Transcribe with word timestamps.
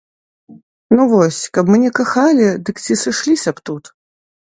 Ну 0.95 1.03
вось, 1.11 1.43
каб 1.57 1.69
мы 1.73 1.77
не 1.85 1.91
кахалі, 2.01 2.47
дык 2.69 2.85
ці 2.85 3.01
сышліся 3.07 3.49
б 3.59 3.69
тут? 3.71 3.97